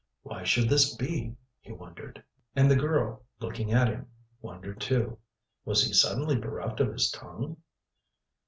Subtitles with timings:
[0.23, 1.35] Why should this be?
[1.59, 2.23] He wondered.
[2.55, 4.07] And the girl, looking at him,
[4.41, 5.19] wondered, too
[5.63, 7.57] was he suddenly bereft of his tongue?